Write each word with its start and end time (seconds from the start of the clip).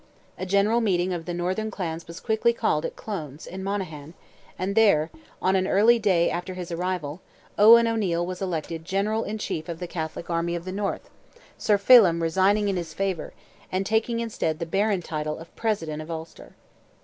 A 0.35 0.47
general 0.47 0.81
meeting 0.81 1.13
of 1.13 1.25
the 1.25 1.33
northern 1.35 1.69
clans 1.69 2.07
was 2.07 2.19
quickly 2.19 2.53
called 2.53 2.87
at 2.87 2.95
Clones, 2.95 3.45
in 3.45 3.63
Monaghan, 3.63 4.15
and 4.57 4.73
there, 4.73 5.11
on 5.39 5.55
an 5.55 5.67
early 5.67 5.99
day 5.99 6.27
after 6.31 6.55
his 6.55 6.71
arrival, 6.71 7.21
Owen 7.55 7.85
O'Neil 7.85 8.25
was 8.25 8.41
elected 8.41 8.83
"General 8.83 9.23
in 9.23 9.37
Chief 9.37 9.69
of 9.69 9.77
the 9.77 9.85
Catholic 9.85 10.27
Army" 10.27 10.55
of 10.55 10.65
the 10.65 10.71
North, 10.71 11.11
Sir 11.55 11.77
Phelim 11.77 12.23
resigning 12.23 12.67
in 12.67 12.77
his 12.77 12.95
favour, 12.95 13.31
and 13.71 13.85
taking 13.85 14.19
instead 14.21 14.57
the 14.57 14.65
barren 14.65 15.03
title 15.03 15.37
of 15.37 15.55
"President 15.55 16.01
of 16.01 16.09
Ulster." 16.09 16.55